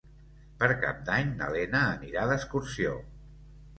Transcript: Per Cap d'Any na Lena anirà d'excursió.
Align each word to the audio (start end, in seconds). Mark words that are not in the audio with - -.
Per 0.61 0.69
Cap 0.85 1.03
d'Any 1.11 1.29
na 1.41 1.51
Lena 1.57 1.83
anirà 1.93 2.27
d'excursió. 2.33 2.95